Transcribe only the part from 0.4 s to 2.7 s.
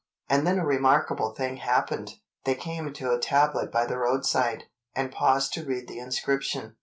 then a remarkable thing happened: they